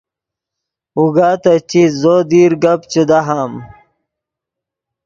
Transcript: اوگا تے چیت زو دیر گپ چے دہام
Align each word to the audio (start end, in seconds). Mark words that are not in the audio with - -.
اوگا 0.97 1.29
تے 1.43 1.53
چیت 1.69 1.91
زو 2.01 2.15
دیر 2.29 2.51
گپ 2.63 2.81
چے 2.91 3.01
دہام 3.09 3.53